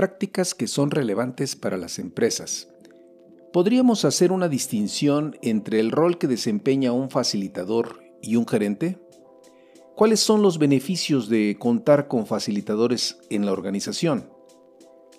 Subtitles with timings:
[0.00, 2.68] prácticas que son relevantes para las empresas.
[3.52, 8.98] ¿Podríamos hacer una distinción entre el rol que desempeña un facilitador y un gerente?
[9.96, 14.30] ¿Cuáles son los beneficios de contar con facilitadores en la organización?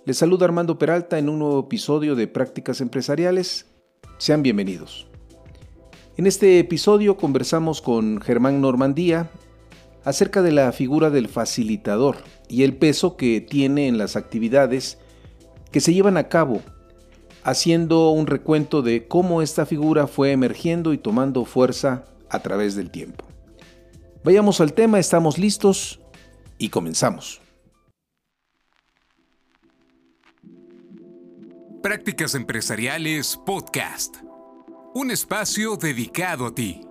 [0.04, 3.68] Les saluda Armando Peralta en un nuevo episodio de Prácticas Empresariales.
[4.18, 5.06] Sean bienvenidos.
[6.18, 9.30] En este episodio conversamos con Germán Normandía
[10.04, 12.18] acerca de la figura del facilitador
[12.48, 14.98] y el peso que tiene en las actividades
[15.72, 16.62] que se llevan a cabo,
[17.44, 22.92] haciendo un recuento de cómo esta figura fue emergiendo y tomando fuerza a través del
[22.92, 23.26] tiempo.
[24.24, 26.00] Vayamos al tema, estamos listos
[26.58, 27.42] y comenzamos.
[31.82, 34.18] Prácticas Empresariales Podcast.
[34.94, 36.91] Un espacio dedicado a ti.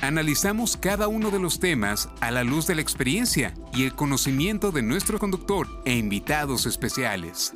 [0.00, 4.70] Analizamos cada uno de los temas a la luz de la experiencia y el conocimiento
[4.70, 7.52] de nuestro conductor e invitados especiales.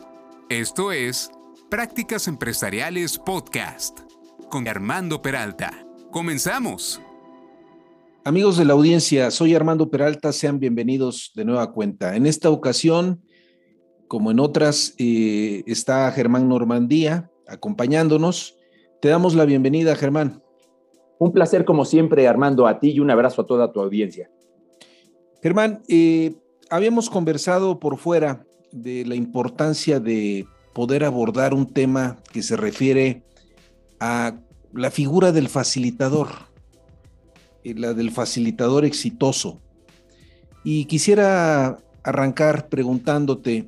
[0.49, 1.31] Esto es
[1.71, 4.01] Prácticas Empresariales Podcast
[4.51, 5.87] con Armando Peralta.
[6.11, 7.01] Comenzamos.
[8.25, 12.17] Amigos de la audiencia, soy Armando Peralta, sean bienvenidos de nueva cuenta.
[12.17, 13.23] En esta ocasión,
[14.09, 18.57] como en otras, eh, está Germán Normandía acompañándonos.
[19.01, 20.43] Te damos la bienvenida, Germán.
[21.23, 24.29] Un placer como siempre, Armando, a ti y un abrazo a toda tu audiencia.
[25.41, 26.35] Germán, eh,
[26.69, 33.23] habíamos conversado por fuera de la importancia de poder abordar un tema que se refiere
[34.01, 34.35] a
[34.73, 36.27] la figura del facilitador,
[37.63, 39.61] eh, la del facilitador exitoso.
[40.65, 43.67] Y quisiera arrancar preguntándote,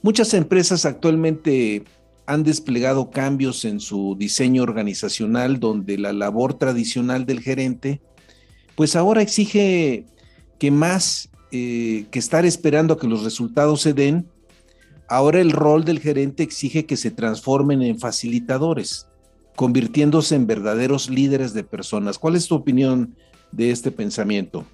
[0.00, 1.84] muchas empresas actualmente
[2.28, 8.02] han desplegado cambios en su diseño organizacional donde la labor tradicional del gerente,
[8.76, 10.04] pues ahora exige
[10.58, 14.26] que más eh, que estar esperando a que los resultados se den,
[15.08, 19.08] ahora el rol del gerente exige que se transformen en facilitadores,
[19.56, 22.18] convirtiéndose en verdaderos líderes de personas.
[22.18, 23.16] ¿Cuál es tu opinión
[23.52, 24.66] de este pensamiento?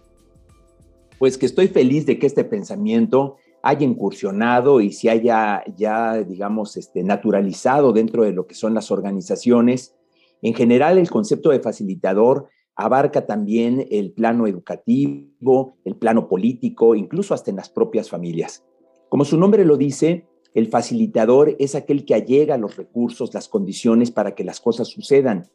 [1.21, 6.77] Pues que estoy feliz de que este pensamiento haya incursionado y se haya ya, digamos,
[6.77, 9.97] este, naturalizado dentro de lo que son las organizaciones.
[10.43, 17.33] En general, el concepto de facilitador abarca también el plano educativo, el plano político, incluso
[17.33, 18.63] hasta en las propias familias.
[19.09, 24.11] Como su nombre lo dice, el facilitador es aquel que allega los recursos, las condiciones
[24.11, 25.49] para que las cosas sucedan.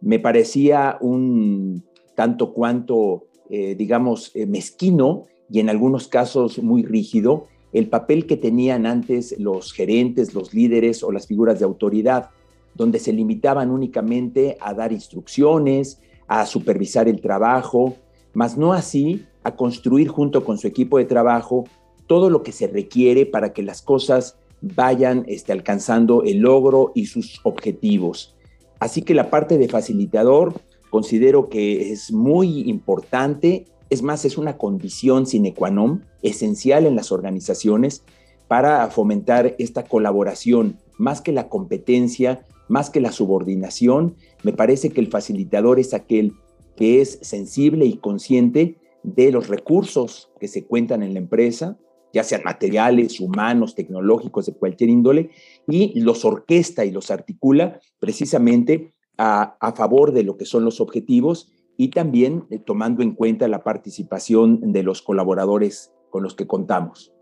[0.00, 1.84] Me parecía un
[2.14, 8.36] tanto cuanto, eh, digamos, eh, mezquino y en algunos casos muy rígido el papel que
[8.36, 12.30] tenían antes los gerentes, los líderes o las figuras de autoridad,
[12.74, 17.96] donde se limitaban únicamente a dar instrucciones, a supervisar el trabajo,
[18.32, 21.64] mas no así a construir junto con su equipo de trabajo
[22.06, 27.06] todo lo que se requiere para que las cosas vayan este, alcanzando el logro y
[27.06, 28.36] sus objetivos.
[28.78, 30.54] Así que la parte de facilitador
[30.90, 36.96] considero que es muy importante es más, es una condición sine qua non esencial en
[36.96, 38.04] las organizaciones
[38.48, 44.16] para fomentar esta colaboración, más que la competencia, más que la subordinación.
[44.42, 46.34] Me parece que el facilitador es aquel
[46.76, 51.78] que es sensible y consciente de los recursos que se cuentan en la empresa,
[52.12, 55.30] ya sean materiales, humanos, tecnológicos, de cualquier índole,
[55.66, 60.80] y los orquesta y los articula precisamente a, a favor de lo que son los
[60.80, 66.46] objetivos y también eh, tomando en cuenta la participación de los colaboradores con los que
[66.46, 67.12] contamos.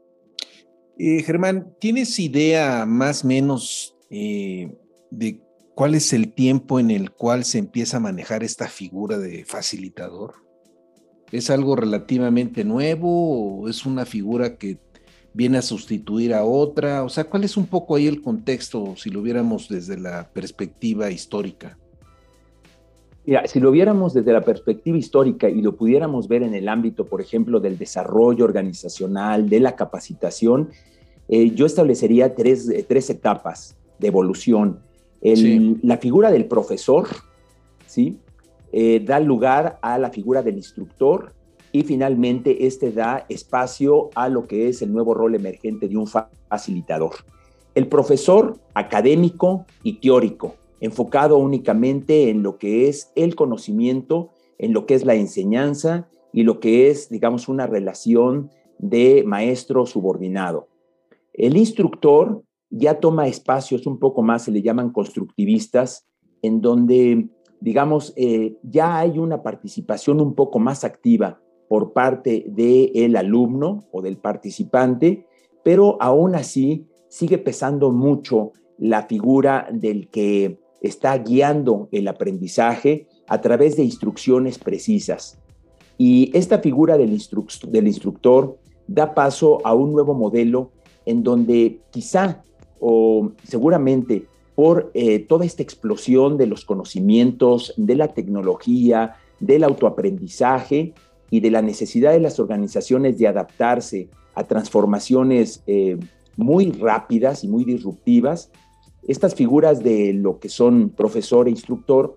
[0.98, 4.76] Eh, Germán, ¿tienes idea más o menos eh,
[5.10, 5.40] de
[5.74, 10.34] cuál es el tiempo en el cual se empieza a manejar esta figura de facilitador?
[11.30, 14.78] ¿Es algo relativamente nuevo o es una figura que
[15.32, 17.02] viene a sustituir a otra?
[17.04, 21.10] O sea, ¿cuál es un poco ahí el contexto si lo viéramos desde la perspectiva
[21.10, 21.78] histórica?
[23.24, 27.06] Mira, si lo viéramos desde la perspectiva histórica y lo pudiéramos ver en el ámbito,
[27.06, 30.70] por ejemplo, del desarrollo organizacional, de la capacitación,
[31.28, 34.80] eh, yo establecería tres, eh, tres, etapas de evolución.
[35.82, 37.06] La figura del profesor,
[37.86, 38.18] ¿sí?
[38.72, 41.32] Eh, da lugar a la figura del instructor
[41.70, 46.06] y finalmente este da espacio a lo que es el nuevo rol emergente de un
[46.06, 47.12] facilitador.
[47.74, 54.84] el profesor académico y teórico, enfocado únicamente en lo que es el conocimiento, en lo
[54.84, 60.66] que es la enseñanza y lo que es, digamos, una relación de maestro subordinado.
[61.32, 66.08] El instructor ya toma espacios un poco más, se le llaman constructivistas,
[66.42, 67.28] en donde,
[67.60, 74.02] digamos, eh, ya hay una participación un poco más activa por parte del alumno o
[74.02, 75.26] del participante,
[75.62, 83.40] pero aún así sigue pesando mucho la figura del que está guiando el aprendizaje a
[83.40, 85.38] través de instrucciones precisas.
[85.96, 88.58] Y esta figura del, instructor
[88.88, 90.70] da paso a un nuevo modelo
[91.06, 92.42] en donde quizá
[92.80, 100.92] o seguramente por eh, toda esta explosión de los conocimientos, de la tecnología, del autoaprendizaje
[101.30, 105.98] y de la necesidad de las organizaciones de adaptarse a transformaciones eh,
[106.36, 108.50] muy rápidas y muy disruptivas,
[109.06, 112.16] estas figuras de lo que son profesor e instructor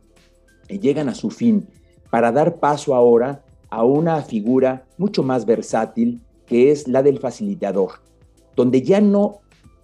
[0.67, 1.67] eh, llegan a su fin.
[2.09, 8.03] Para dar paso ahora a una figura mucho más versátil que es la del facilitador,
[8.55, 9.39] donde ya no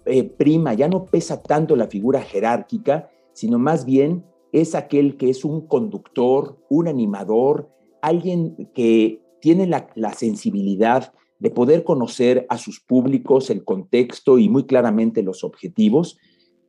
[0.06, 5.30] eh, prima, ya no pesa tanto la figura jerárquica, sino más bien es aquel que
[5.30, 7.70] es un conductor, un animador,
[8.00, 14.48] alguien que tiene la, la sensibilidad de poder conocer a sus públicos, el contexto y
[14.48, 16.18] muy claramente los objetivos,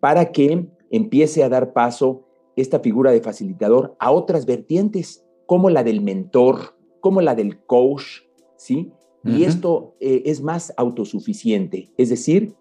[0.04, 2.26] para que empiece a dar paso
[2.58, 8.24] esta figura de facilitador a otras vertientes, como la del mentor, como la del coach,
[8.58, 8.92] ¿sí?
[9.24, 12.54] Y esto eh, es más autosuficiente, es decir,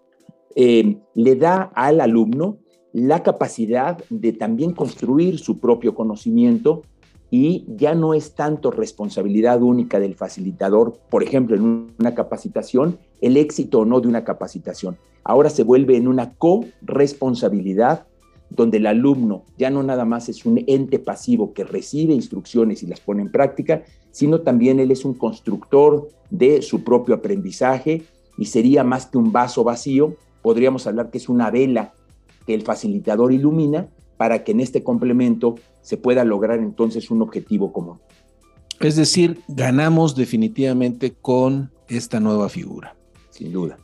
[0.55, 2.59] eh, le da al alumno
[2.93, 6.83] la capacidad de también construir su propio conocimiento
[7.35, 13.37] y ya no es tanto responsabilidad única del facilitador, por ejemplo, en una capacitación, el
[13.37, 14.97] éxito o no de una capacitación.
[15.23, 18.05] Ahora se vuelve en una co-responsabilidad
[18.51, 22.85] donde el alumno ya no nada más es un ente pasivo que recibe instrucciones y
[22.85, 23.81] las pone en práctica,
[24.11, 28.03] sino también él es un constructor de su propio aprendizaje
[28.37, 31.93] y sería más que un vaso vacío, podríamos hablar que es una vela
[32.45, 37.73] que el facilitador ilumina para que en este complemento se pueda lograr entonces un objetivo
[37.73, 37.99] común.
[38.79, 42.95] Es decir, ganamos definitivamente con esta nueva figura.
[43.29, 43.77] Sin duda.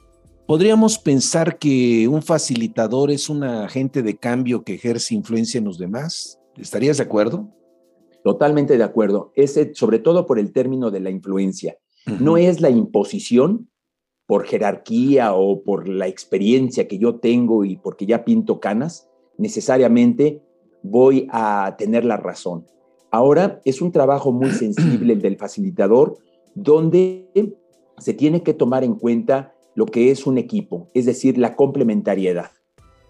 [0.46, 5.78] ¿Podríamos pensar que un facilitador es un agente de cambio que ejerce influencia en los
[5.78, 6.40] demás?
[6.58, 7.50] ¿Estarías de acuerdo?
[8.24, 9.32] Totalmente de acuerdo.
[9.36, 11.78] Ese, sobre todo por el término de la influencia.
[12.20, 13.70] No es la imposición
[14.26, 19.09] por jerarquía o por la experiencia que yo tengo y porque ya pinto canas,
[19.40, 20.44] necesariamente
[20.84, 22.68] voy a tener la razón.
[23.10, 26.18] Ahora es un trabajo muy sensible el del facilitador,
[26.54, 27.30] donde
[27.98, 32.52] se tiene que tomar en cuenta lo que es un equipo, es decir, la complementariedad.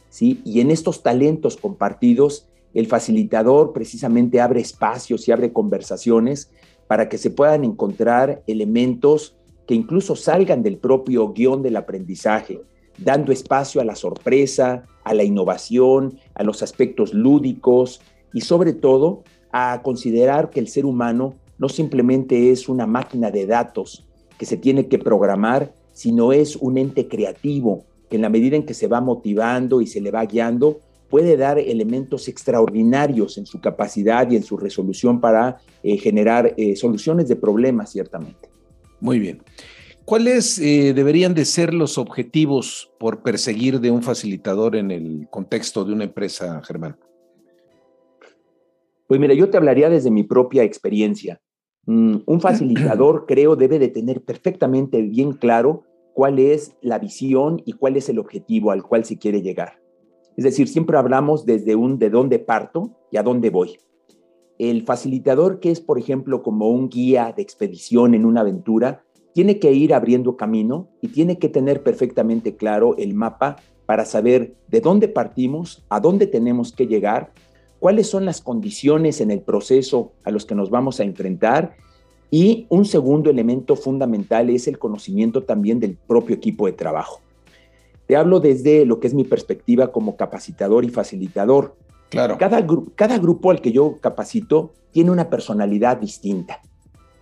[0.09, 0.41] ¿sí?
[0.45, 6.51] Y en estos talentos compartidos, el facilitador precisamente abre espacios y abre conversaciones
[6.87, 9.35] para que se puedan encontrar elementos
[9.67, 12.61] que incluso salgan del propio guion del aprendizaje,
[13.03, 18.01] dando espacio a la sorpresa, a la innovación, a los aspectos lúdicos
[18.33, 23.45] y sobre todo a considerar que el ser humano no simplemente es una máquina de
[23.45, 24.05] datos
[24.37, 28.65] que se tiene que programar, sino es un ente creativo que en la medida en
[28.65, 33.59] que se va motivando y se le va guiando, puede dar elementos extraordinarios en su
[33.59, 38.49] capacidad y en su resolución para eh, generar eh, soluciones de problemas, ciertamente.
[38.99, 39.41] Muy bien.
[40.09, 45.85] ¿Cuáles eh, deberían de ser los objetivos por perseguir de un facilitador en el contexto
[45.85, 46.97] de una empresa, Germán?
[49.05, 51.39] Pues mira, yo te hablaría desde mi propia experiencia.
[51.85, 55.83] Mm, un facilitador creo debe de tener perfectamente bien claro
[56.15, 59.79] cuál es la visión y cuál es el objetivo al cual se quiere llegar.
[60.35, 63.77] Es decir, siempre hablamos desde un de dónde parto y a dónde voy.
[64.57, 69.59] El facilitador que es, por ejemplo, como un guía de expedición en una aventura, tiene
[69.59, 74.81] que ir abriendo camino y tiene que tener perfectamente claro el mapa para saber de
[74.81, 77.31] dónde partimos, a dónde tenemos que llegar,
[77.79, 81.75] cuáles son las condiciones en el proceso a los que nos vamos a enfrentar
[82.31, 87.21] y un segundo elemento fundamental es el conocimiento también del propio equipo de trabajo.
[88.05, 91.75] Te hablo desde lo que es mi perspectiva como capacitador y facilitador.
[92.09, 92.37] Claro.
[92.37, 96.61] Cada, cada grupo al que yo capacito tiene una personalidad distinta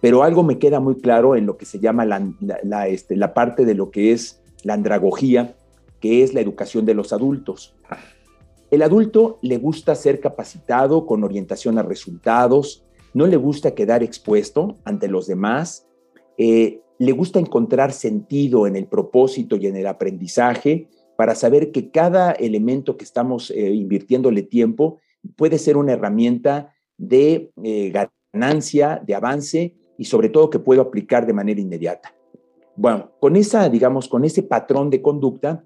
[0.01, 3.65] pero algo me queda muy claro en lo que se llama la, este, la parte
[3.65, 5.55] de lo que es la andragogía,
[5.99, 7.75] que es la educación de los adultos.
[8.69, 14.75] El adulto le gusta ser capacitado con orientación a resultados, no le gusta quedar expuesto
[14.83, 15.87] ante los demás,
[16.37, 21.89] eh, le gusta encontrar sentido en el propósito y en el aprendizaje para saber que
[21.89, 24.99] cada elemento que estamos eh, invirtiéndole tiempo
[25.35, 27.93] puede ser una herramienta de eh,
[28.33, 32.13] ganancia, de avance y sobre todo que puedo aplicar de manera inmediata.
[32.75, 35.63] Bueno, con esa, digamos, con ese patrón de conducta,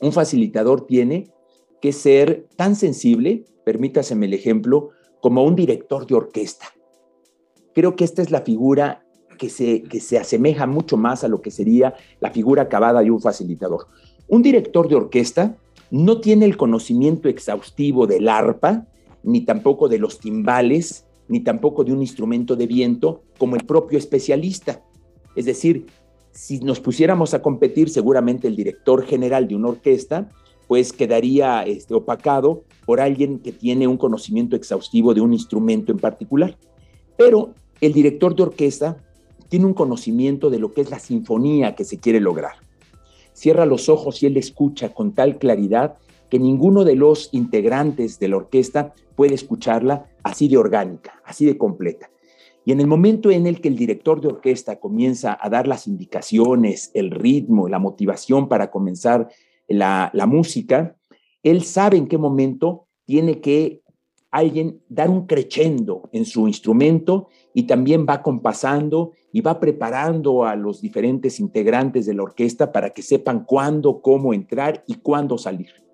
[0.00, 1.30] un facilitador tiene
[1.80, 4.90] que ser tan sensible, permítaseme el ejemplo,
[5.20, 6.66] como un director de orquesta.
[7.74, 9.04] Creo que esta es la figura
[9.38, 13.10] que se, que se asemeja mucho más a lo que sería la figura acabada de
[13.10, 13.86] un facilitador.
[14.28, 15.56] Un director de orquesta
[15.90, 18.86] no tiene el conocimiento exhaustivo del arpa,
[19.22, 23.98] ni tampoco de los timbales, ni tampoco de un instrumento de viento como el propio
[23.98, 24.84] especialista.
[25.34, 25.86] Es decir,
[26.32, 30.28] si nos pusiéramos a competir, seguramente el director general de una orquesta,
[30.68, 35.98] pues quedaría este, opacado por alguien que tiene un conocimiento exhaustivo de un instrumento en
[35.98, 36.58] particular.
[37.16, 38.98] Pero el director de orquesta
[39.48, 42.54] tiene un conocimiento de lo que es la sinfonía que se quiere lograr
[43.40, 45.96] cierra los ojos y él escucha con tal claridad
[46.30, 51.58] que ninguno de los integrantes de la orquesta puede escucharla así de orgánica, así de
[51.58, 52.10] completa.
[52.64, 55.86] Y en el momento en el que el director de orquesta comienza a dar las
[55.86, 59.28] indicaciones, el ritmo, la motivación para comenzar
[59.66, 60.96] la, música,
[61.42, 63.82] él sabe en qué momento tiene que
[64.30, 70.54] alguien dar un crescendo en su instrumento y también va compasando y va preparando a
[70.54, 75.89] los diferentes integrantes de la orquesta para que sepan cuándo, cómo entrar y cuándo salir.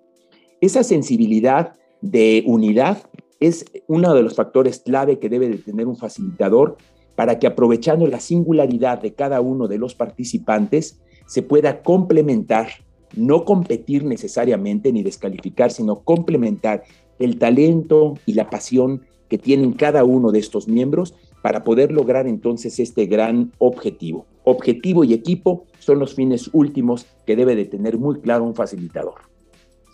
[0.59, 3.03] Esa sensibilidad de unidad
[3.39, 6.77] es uno de los factores clave que debe de tener un facilitador
[7.15, 12.69] para que aprovechando la singularidad de cada uno de los participantes se pueda complementar,
[13.15, 16.83] no competir necesariamente ni descalificar, sino complementar
[17.19, 22.25] el talento y la pasión que tienen cada uno de estos miembros para poder lograr
[22.27, 24.25] entonces este gran objetivo.
[24.43, 29.36] Objetivo y equipo son los fines últimos que debe de tener muy claro un facilitador.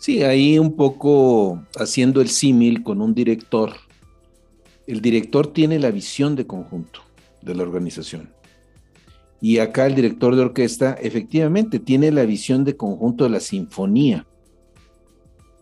[0.04, 3.72] Sí, ahí un poco haciendo el símil con un director.
[4.86, 7.00] El director tiene la visión de conjunto
[7.40, 8.30] de la organización.
[9.40, 14.26] Y acá el director de orquesta efectivamente tiene la visión de conjunto de la sinfonía,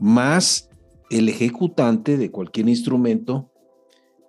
[0.01, 0.69] más
[1.09, 3.49] el ejecutante de cualquier instrumento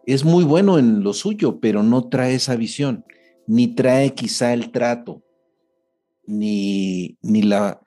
[0.06, 3.04] es muy bueno en lo suyo, pero no trae esa visión,
[3.48, 5.24] ni trae quizá el trato,
[6.28, 7.82] ni, ni la,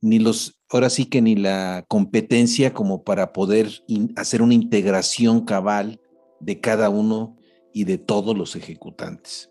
[0.00, 3.68] ni los, ahora sí que ni la competencia como para poder
[4.16, 6.00] hacer una integración cabal
[6.40, 7.36] de cada uno
[7.72, 9.50] y de todos los ejecutantes.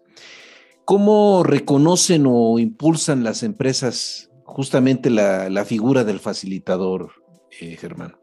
[0.83, 7.11] ¿Cómo reconocen o impulsan las empresas justamente la, figura del facilitador,
[7.59, 8.15] eh, Germán?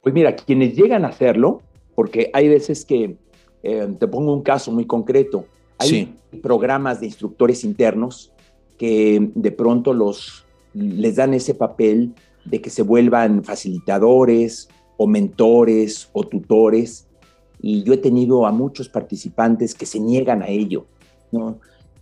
[0.00, 1.62] Pues mira, quienes llegan a hacerlo,
[1.94, 3.18] porque hay veces que,
[3.62, 5.46] eh, te pongo un caso muy concreto,
[5.78, 8.32] hay programas de instructores internos
[8.78, 16.08] que de pronto los, les dan ese papel de que se vuelvan facilitadores o mentores
[16.12, 17.06] o tutores.
[17.60, 20.86] Y yo he tenido a muchos participantes que se niegan a ello,
[21.32, 21.58] ¿no?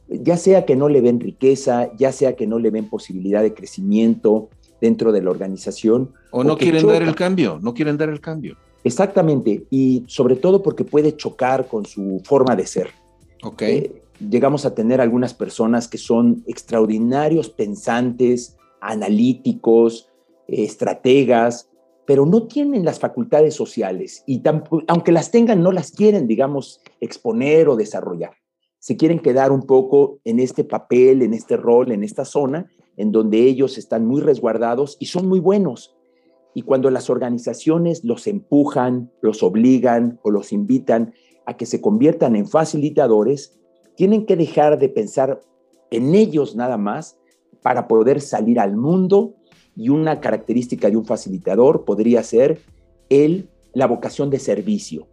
[0.09, 3.55] ya sea que no le ven riqueza, ya sea que no le ven posibilidad de
[3.55, 4.49] crecimiento,
[4.81, 6.13] dentro de la organización.
[6.31, 8.57] O no quieren dar el cambio, no quieren dar el cambio.
[8.85, 12.91] Exactamente, y sobre todo porque puede chocar con su forma de ser.
[13.43, 13.63] Ok.
[13.63, 20.11] Eh, llegamos a tener algunas personas que son extraordinarios pensantes, analíticos,
[20.49, 21.69] estrategas,
[22.07, 24.43] pero no tienen las facultades sociales y
[24.87, 28.33] aunque las tengan, no las quieren, digamos, exponer o desarrollar.
[28.79, 33.11] Se quieren quedar un poco en este papel, en este rol, en esta zona, en
[33.11, 35.97] donde ellos están muy resguardados y son muy buenos.
[36.55, 41.13] Y cuando las organizaciones los empujan, los obligan o los invitan
[41.45, 43.59] a que se conviertan en facilitadores,
[43.97, 45.41] tienen que dejar de pensar
[45.91, 47.19] en ellos nada más
[47.63, 49.35] para poder salir al mundo
[49.75, 52.61] y una característica de un facilitador podría ser
[53.09, 55.07] el la vocación de servicio,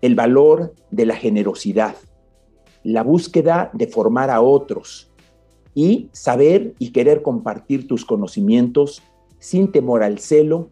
[0.00, 1.96] el valor de la generosidad,
[2.84, 5.10] la búsqueda de formar a otros,
[5.76, 9.02] y saber y querer compartir tus conocimientos
[9.38, 10.70] sin temor al celo,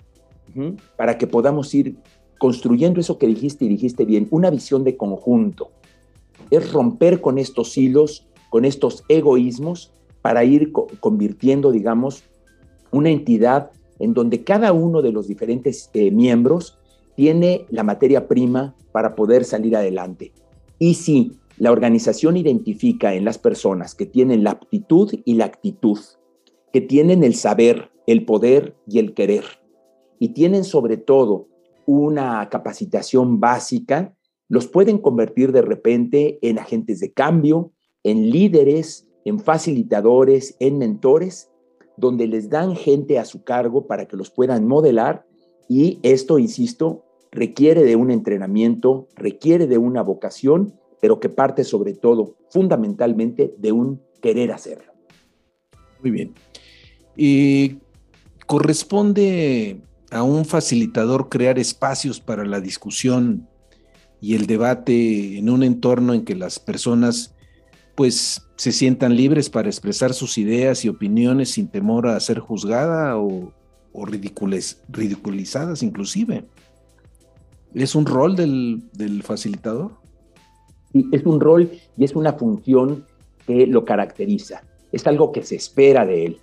[0.97, 1.97] para que podamos ir
[2.39, 5.73] construyendo eso que dijiste y dijiste bien, una visión de conjunto.
[6.51, 12.25] Es romper con estos hilos, con estos egoísmos, para ir convirtiendo, digamos,
[12.91, 16.79] una entidad en donde cada uno de los diferentes eh, miembros
[17.17, 20.33] tiene la materia prima para poder salir adelante.
[20.79, 25.99] Y si la organización identifica en las personas que tienen la aptitud y la actitud,
[26.73, 29.45] que tienen el saber, el poder y el querer,
[30.19, 31.49] y tienen sobre todo
[31.87, 34.15] una capacitación básica,
[34.49, 37.73] los pueden convertir de repente en agentes de cambio,
[38.03, 41.51] en líderes, en facilitadores, en mentores,
[41.97, 45.25] donde les dan gente a su cargo para que los puedan modelar
[45.69, 51.95] y esto, insisto, requiere de un entrenamiento, requiere de una vocación, pero que parte sobre
[51.95, 54.93] todo, fundamentalmente, de un querer hacerlo.
[56.01, 56.35] Muy bien.
[57.17, 57.79] Y
[58.47, 63.49] corresponde a un facilitador crear espacios para la discusión
[64.25, 67.35] y el debate en un entorno en que las personas
[67.95, 73.19] pues se sientan libres para expresar sus ideas y opiniones sin temor a ser juzgada
[73.19, 73.52] o,
[73.93, 76.47] o ridiculizadas inclusive.
[77.75, 79.93] ¿Es un rol del, del facilitador?
[81.12, 83.04] Es un rol y es una función
[83.47, 84.62] que lo caracteriza.
[84.90, 86.38] Es algo que se espera de él.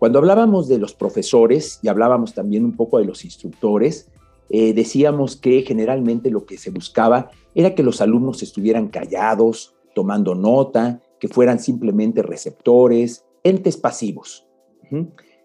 [0.00, 4.08] Cuando hablábamos de los profesores y hablábamos también un poco de los instructores,
[4.50, 10.34] eh, decíamos que generalmente lo que se buscaba era que los alumnos estuvieran callados, tomando
[10.34, 14.46] nota, que fueran simplemente receptores, entes pasivos.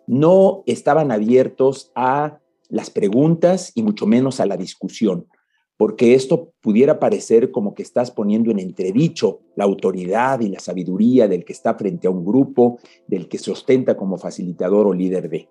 [0.07, 5.27] No estaban abiertos a las preguntas y mucho menos a la discusión
[5.77, 11.27] porque esto pudiera parecer como que estás poniendo en entredicho la autoridad y la sabiduría
[11.27, 15.29] del que está frente a un grupo, del que se ostenta como facilitador o líder
[15.29, 15.49] de.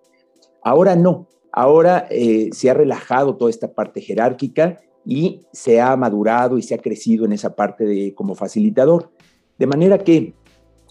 [0.63, 6.59] Ahora no, ahora eh, se ha relajado toda esta parte jerárquica y se ha madurado
[6.59, 9.13] y se ha crecido en esa parte de como facilitador.
[9.57, 10.35] De manera que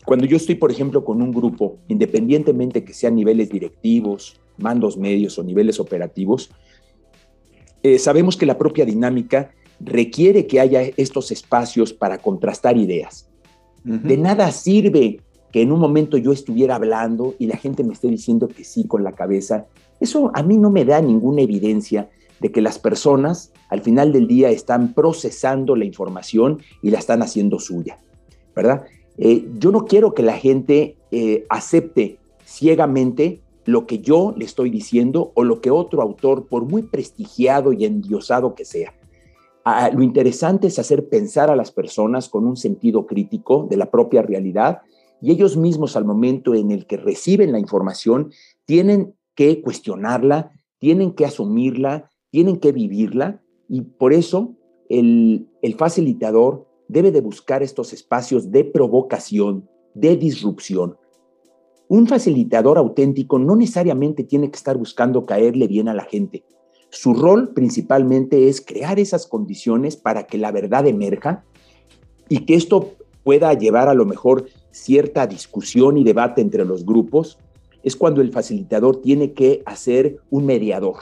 [0.06, 5.38] cuando yo estoy, por ejemplo, con un grupo, independientemente que sean niveles directivos, mandos medios
[5.38, 6.50] o niveles operativos,
[7.82, 9.52] eh, sabemos que la propia dinámica
[9.82, 13.30] requiere que haya estos espacios para contrastar ideas.
[13.84, 15.20] De nada sirve
[15.54, 18.88] que en un momento yo estuviera hablando y la gente me esté diciendo que sí
[18.88, 19.68] con la cabeza.
[20.00, 24.28] Eso a mí no me da ninguna evidencia de que las personas al final del
[24.28, 28.00] día están procesando la información y la están haciendo suya,
[28.56, 28.84] ¿verdad?
[29.20, 34.72] Eh, yo no quiero que la gente eh, acepte ciegamente lo que yo le estoy
[34.72, 38.96] diciendo o lo que otro autor, por muy prestigiado y endiosado que sea.
[39.64, 43.92] Ah, lo interesante es hacer pensar a las personas con un sentido crítico de la
[43.92, 44.82] propia realidad
[45.24, 48.34] y ellos mismos al momento en el que reciben la información
[48.66, 54.58] tienen que cuestionarla, tienen que asumirla, tienen que vivirla y por eso
[54.90, 60.98] el, facilitador debe de buscar estos espacios de provocación, de disrupción,
[61.88, 66.44] un facilitador auténtico no necesariamente tiene que estar buscando caerle bien a la gente.
[66.90, 71.46] Su rol principalmente es crear esas condiciones para que la verdad emerja
[72.28, 72.92] y que esto
[73.24, 77.38] pueda llevar a lo mejor cierta discusión y debate entre los grupos.
[77.84, 80.98] Es cuando el facilitador tiene que hacer un mediador,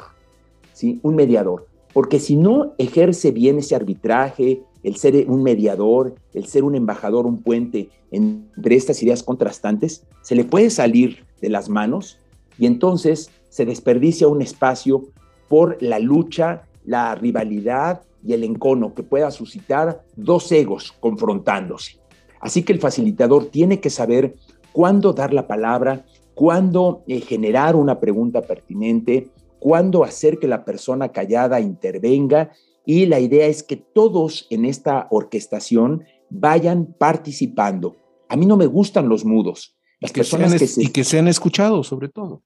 [0.74, 1.00] ¿sí?
[1.04, 1.68] Un mediador.
[1.94, 7.26] Porque si no ejerce bien ese arbitraje, el ser un mediador, el ser un embajador,
[7.26, 12.20] un puente entre estas ideas contrastantes, se le puede salir de las manos
[12.58, 15.04] y entonces se desperdicia un espacio
[15.48, 22.01] por la lucha, la rivalidad y el encono que pueda suscitar dos egos confrontándose.
[22.42, 24.36] Así que el facilitador tiene que saber
[24.72, 31.12] cuándo dar la palabra, cuándo eh, generar una pregunta pertinente, cuándo hacer que la persona
[31.12, 32.52] callada intervenga
[32.86, 37.96] y la idea es que todos en esta orquestación vayan participando.
[38.28, 39.78] A mí no me gustan los mudos.
[40.00, 42.42] Las personas que y que sean escuchados, sobre todo.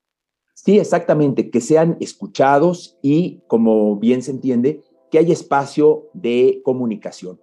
[0.56, 7.40] Sí, exactamente, que sean escuchados y, como bien se entiende, que haya espacio de comunicación.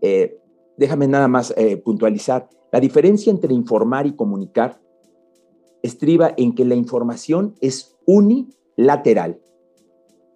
[0.00, 0.38] Eh,
[0.76, 2.48] déjame nada más eh, puntualizar.
[2.72, 4.80] La diferencia entre informar y comunicar
[5.82, 9.40] estriba en que la información es unilateral.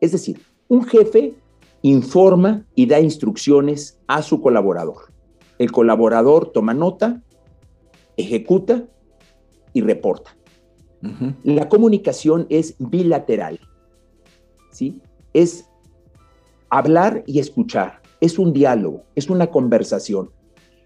[0.01, 1.35] Es decir, un jefe
[1.83, 5.13] informa y da instrucciones a su colaborador.
[5.59, 7.23] El colaborador toma nota,
[8.17, 8.85] ejecuta
[9.73, 10.37] y reporta.
[11.43, 13.59] La comunicación es bilateral,
[14.71, 15.01] ¿sí?
[15.33, 15.67] Es
[16.69, 20.31] hablar y escuchar, es un diálogo, es una conversación.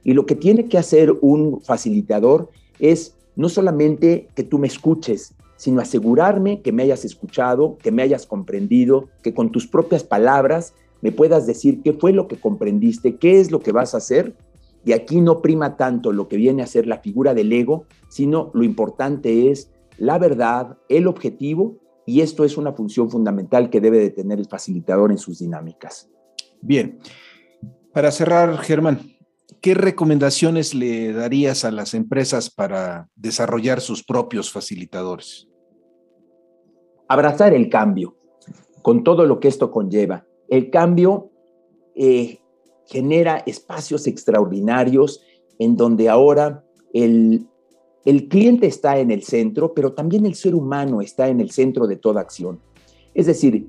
[0.03, 5.35] Y lo que tiene que hacer un facilitador es no solamente que tú me escuches,
[5.57, 10.75] sino asegurarme que me hayas escuchado, que me hayas comprendido, que con tus propias palabras
[11.01, 14.37] me puedas decir qué fue lo que comprendiste, qué es lo que vas a hacer.
[14.85, 18.51] Y aquí no prima tanto lo que viene a ser la figura del ego, sino
[18.53, 23.99] lo importante es la verdad, el objetivo, y esto es una función fundamental que debe
[23.99, 26.11] de tener el facilitador en sus dinámicas.
[26.61, 26.99] Bien,
[27.95, 29.13] para cerrar, Germán,
[29.61, 35.49] ¿qué recomendaciones le darías a las empresas para desarrollar sus propios facilitadores?
[37.07, 38.17] Abrazar el cambio,
[38.83, 40.27] con todo lo que esto conlleva.
[40.49, 41.31] El cambio
[41.95, 42.41] eh,
[42.87, 45.25] genera espacios extraordinarios
[45.61, 47.47] en donde ahora el,
[48.05, 51.87] el cliente está en el centro, pero también el ser humano está en el centro
[51.87, 52.59] de toda acción.
[53.15, 53.69] Es decir,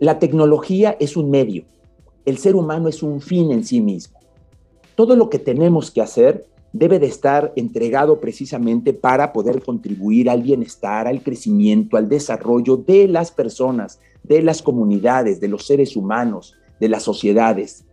[0.00, 1.66] la tecnología es un medio,
[2.24, 4.18] el ser humano es un fin en sí mismo.
[4.94, 10.42] Todo lo que tenemos que hacer debe de estar entregado precisamente para poder contribuir al
[10.42, 16.54] bienestar, al crecimiento, al desarrollo de las personas, de las comunidades, de los seres humanos,
[16.78, 17.84] de las sociedades.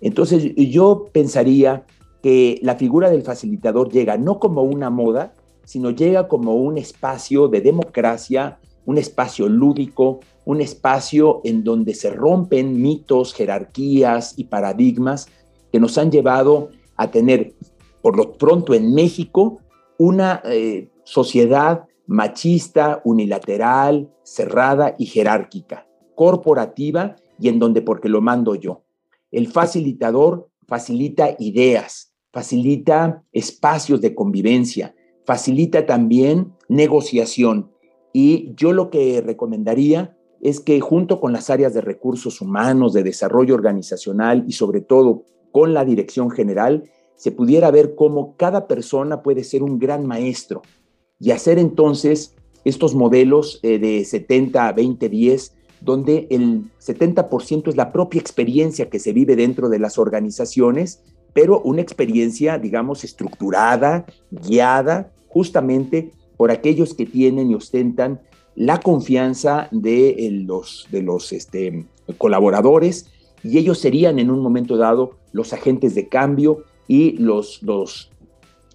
[0.00, 1.84] Entonces yo pensaría
[2.22, 7.48] que la figura del facilitador llega no como una moda, sino llega como un espacio
[7.48, 15.28] de democracia, un espacio lúdico, un espacio en donde se rompen mitos, jerarquías y paradigmas
[15.70, 17.52] que nos han llevado a tener,
[18.00, 19.60] por lo pronto en México,
[19.98, 28.54] una eh, sociedad machista, unilateral, cerrada y jerárquica, corporativa y en donde porque lo mando
[28.54, 28.84] yo.
[29.30, 34.94] El facilitador facilita ideas, facilita espacios de convivencia,
[35.26, 37.70] facilita también negociación.
[38.14, 43.02] Y yo lo que recomendaría es que junto con las áreas de recursos humanos, de
[43.02, 46.84] desarrollo organizacional y sobre todo con la dirección general,
[47.16, 50.62] se pudiera ver cómo cada persona puede ser un gran maestro
[51.18, 57.92] y hacer entonces estos modelos eh, de 70, 20, 10, donde el 70% es la
[57.92, 65.12] propia experiencia que se vive dentro de las organizaciones, pero una experiencia, digamos, estructurada, guiada,
[65.28, 68.20] justamente por aquellos que tienen y ostentan
[68.58, 71.86] la confianza de los, de los este,
[72.18, 73.06] colaboradores
[73.44, 78.10] y ellos serían en un momento dado los agentes de cambio y los, los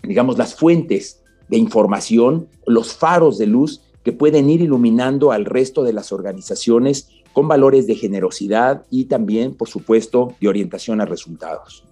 [0.02, 5.84] digamos, las fuentes de información, los faros de luz que pueden ir iluminando al resto
[5.84, 11.84] de las organizaciones con valores de generosidad y también, por supuesto, de orientación a resultados.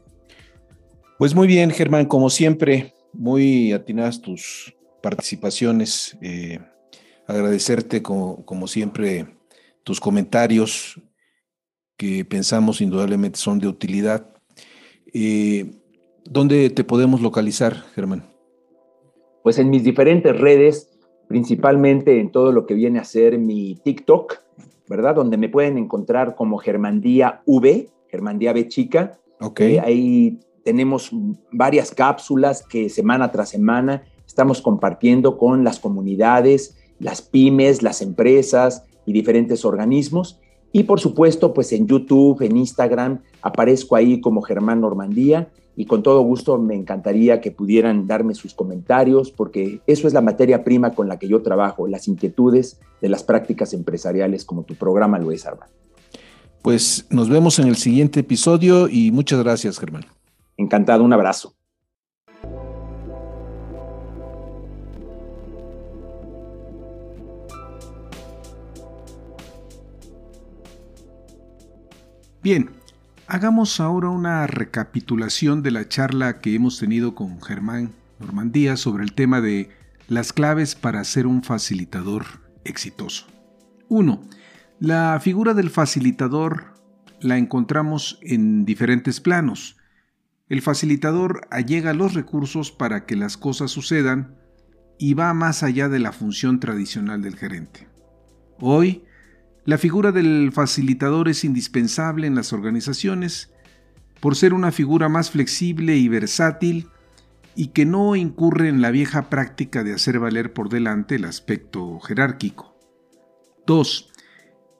[1.18, 6.18] Pues muy bien, Germán, como siempre, muy atinadas tus participaciones.
[6.22, 6.60] Eh,
[7.32, 9.28] agradecerte, como, como siempre,
[9.84, 11.00] tus comentarios
[11.98, 14.28] que pensamos indudablemente son de utilidad.
[15.14, 15.72] Eh,
[16.26, 18.24] ¿Dónde te podemos localizar, Germán?
[19.44, 20.90] Pues en mis diferentes redes,
[21.28, 24.40] principalmente en todo lo que viene a ser mi TikTok,
[24.88, 25.16] ¿verdad?
[25.16, 29.20] Donde me pueden encontrar como Germandía V, Germandía B chica.
[29.40, 29.62] Ok.
[29.62, 31.12] Eh, ahí tenemos
[31.52, 38.84] varias cápsulas que semana tras semana estamos compartiendo con las comunidades, las pymes, las empresas
[39.06, 40.40] y diferentes organismos.
[40.72, 46.04] Y por supuesto, pues en YouTube, en Instagram, aparezco ahí como Germán Normandía y con
[46.04, 50.94] todo gusto me encantaría que pudieran darme sus comentarios porque eso es la materia prima
[50.94, 55.32] con la que yo trabajo, las inquietudes de las prácticas empresariales como tu programa lo
[55.32, 55.74] es, Armando.
[56.62, 60.06] Pues nos vemos en el siguiente episodio y muchas gracias, Germán.
[60.58, 61.56] Encantado, un abrazo.
[72.44, 72.72] Bien,
[73.28, 79.14] hagamos ahora una recapitulación de la charla que hemos tenido con Germán Normandía sobre el
[79.14, 79.70] tema de
[80.08, 82.26] las claves para ser un facilitador
[82.64, 83.28] exitoso.
[83.90, 84.22] 1.
[84.80, 86.74] La figura del facilitador
[87.20, 89.78] la encontramos en diferentes planos.
[90.50, 94.36] El facilitador allega los recursos para que las cosas sucedan
[94.98, 97.88] y va más allá de la función tradicional del gerente.
[98.60, 99.04] Hoy,
[99.72, 103.54] la figura del facilitador es indispensable en las organizaciones
[104.20, 106.90] por ser una figura más flexible y versátil
[107.56, 112.02] y que no incurre en la vieja práctica de hacer valer por delante el aspecto
[112.02, 112.78] jerárquico.
[113.66, 114.10] 2.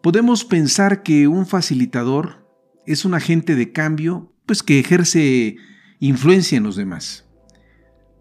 [0.04, 2.46] Podemos pensar que un facilitador
[2.86, 5.56] es un agente de cambio pues que ejerce
[6.02, 7.24] influencia en los demás.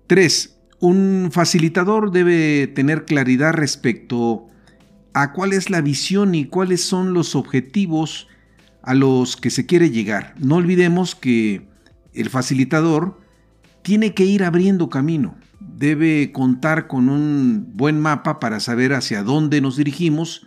[0.07, 0.57] 3.
[0.79, 4.50] Un facilitador debe tener claridad respecto
[5.15, 8.29] a cuál es la visión y cuáles son los objetivos
[8.83, 10.35] a los que se quiere llegar.
[10.39, 11.69] No olvidemos que
[12.15, 13.21] el facilitador
[13.83, 19.61] tiene que ir abriendo camino, debe contar con un buen mapa para saber hacia dónde
[19.61, 20.47] nos dirigimos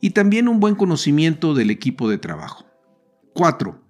[0.00, 2.66] y también un buen conocimiento del equipo de trabajo.
[3.34, 3.82] 4.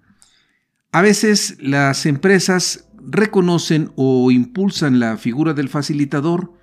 [0.91, 6.53] A veces las empresas reconocen o impulsan la figura del facilitador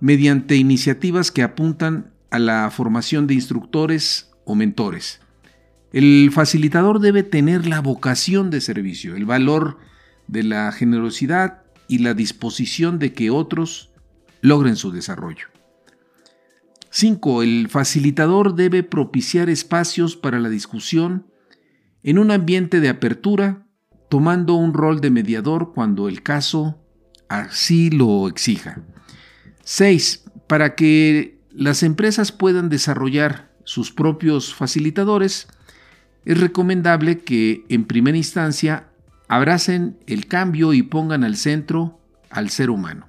[0.00, 5.20] mediante iniciativas que apuntan a la formación de instructores o mentores.
[5.92, 9.78] El facilitador debe tener la vocación de servicio, el valor
[10.26, 13.92] de la generosidad y la disposición de que otros
[14.40, 15.46] logren su desarrollo.
[16.90, 17.44] 5.
[17.44, 21.28] El facilitador debe propiciar espacios para la discusión
[22.02, 23.64] en un ambiente de apertura,
[24.10, 26.82] tomando un rol de mediador cuando el caso
[27.28, 28.82] así lo exija.
[29.62, 30.24] 6.
[30.48, 35.48] Para que las empresas puedan desarrollar sus propios facilitadores,
[36.24, 38.88] es recomendable que en primera instancia
[39.28, 43.08] abracen el cambio y pongan al centro al ser humano.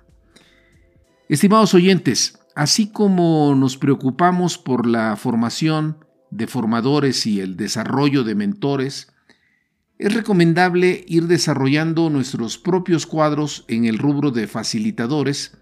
[1.28, 5.98] Estimados oyentes, así como nos preocupamos por la formación
[6.30, 9.12] de formadores y el desarrollo de mentores,
[9.98, 15.58] es recomendable ir desarrollando nuestros propios cuadros en el rubro de facilitadores,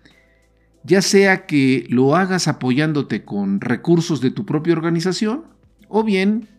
[0.84, 5.46] ya sea que lo hagas apoyándote con recursos de tu propia organización
[5.88, 6.50] o bien